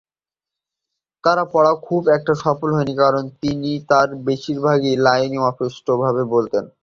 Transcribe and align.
তার 1.23 1.39
পড়া 1.51 1.73
খুব 1.83 2.01
একটা 2.17 2.33
সফল 2.43 2.69
হয়নি 2.73 2.93
কারণ 2.97 3.23
তিনি 3.41 3.71
তার 3.89 4.07
বেশিরভাগ 4.27 4.77
লাইনই 4.99 5.39
অস্পষ্টভাবে 5.49 6.23
বলতেন। 6.33 6.63